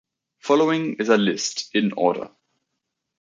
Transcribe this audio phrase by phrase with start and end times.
[0.39, 2.31] Following is a list, in order.